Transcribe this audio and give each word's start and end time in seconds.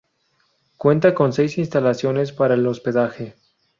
Cuenta 0.77 1.13
con 1.13 1.31
seis 1.31 1.59
instalaciones 1.59 2.31
para 2.31 2.55
el 2.55 2.65
hospedaje. 2.65 3.35